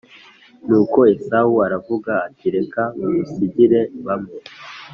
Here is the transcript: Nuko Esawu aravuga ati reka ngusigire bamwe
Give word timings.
Nuko 0.67 0.99
Esawu 1.13 1.55
aravuga 1.67 2.11
ati 2.27 2.45
reka 2.55 2.81
ngusigire 3.03 3.81
bamwe 4.05 4.37